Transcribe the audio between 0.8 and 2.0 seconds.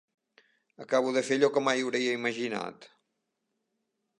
Acabo de fer allò que mai